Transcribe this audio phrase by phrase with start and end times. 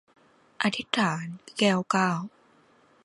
[0.61, 1.25] อธิษฐาน-
[1.57, 2.11] แก้วเก้า